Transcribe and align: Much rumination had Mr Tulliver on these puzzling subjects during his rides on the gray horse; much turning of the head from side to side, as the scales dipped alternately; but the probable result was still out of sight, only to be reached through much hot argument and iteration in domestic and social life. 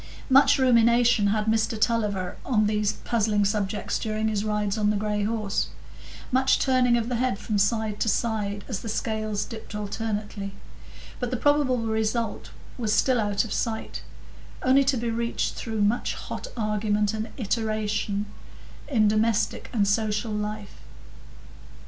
Much 0.31 0.57
rumination 0.57 1.27
had 1.27 1.45
Mr 1.45 1.79
Tulliver 1.79 2.35
on 2.43 2.65
these 2.65 2.93
puzzling 2.93 3.45
subjects 3.45 3.99
during 3.99 4.29
his 4.29 4.43
rides 4.43 4.75
on 4.75 4.89
the 4.89 4.95
gray 4.97 5.25
horse; 5.25 5.67
much 6.31 6.57
turning 6.57 6.97
of 6.97 7.07
the 7.07 7.17
head 7.17 7.37
from 7.37 7.59
side 7.59 7.99
to 7.99 8.09
side, 8.09 8.63
as 8.67 8.79
the 8.79 8.89
scales 8.89 9.45
dipped 9.45 9.75
alternately; 9.75 10.53
but 11.19 11.29
the 11.29 11.37
probable 11.37 11.77
result 11.77 12.49
was 12.79 12.91
still 12.91 13.19
out 13.19 13.45
of 13.45 13.53
sight, 13.53 14.01
only 14.63 14.83
to 14.83 14.97
be 14.97 15.11
reached 15.11 15.53
through 15.53 15.83
much 15.83 16.15
hot 16.15 16.47
argument 16.57 17.13
and 17.13 17.29
iteration 17.37 18.25
in 18.87 19.07
domestic 19.07 19.69
and 19.71 19.87
social 19.87 20.31
life. 20.31 20.77